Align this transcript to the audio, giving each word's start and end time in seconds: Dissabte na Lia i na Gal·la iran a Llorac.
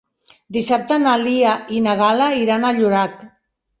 Dissabte 0.55 0.95
na 1.03 1.13
Lia 1.25 1.51
i 1.77 1.81
na 1.89 1.95
Gal·la 2.03 2.31
iran 2.47 2.67
a 2.71 2.77
Llorac. 2.79 3.27